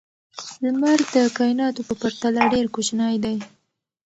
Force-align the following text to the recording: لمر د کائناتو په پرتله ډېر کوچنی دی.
لمر 0.61 0.99
د 1.13 1.15
کائناتو 1.37 1.81
په 1.87 1.93
پرتله 2.01 2.41
ډېر 2.53 2.65
کوچنی 2.75 3.15
دی. 3.23 3.37